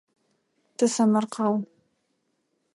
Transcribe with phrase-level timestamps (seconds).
[0.77, 1.55] Тэсэмэркъэу.